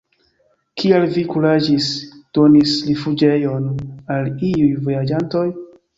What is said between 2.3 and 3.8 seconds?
doni rifuĝejon